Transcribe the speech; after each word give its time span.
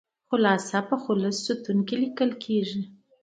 خلاصه 0.29 0.79
په 0.89 0.95
خلص 1.03 1.35
ستون 1.47 1.77
کې 1.87 1.95
لیکل 2.03 2.31
کیږي. 2.43 2.81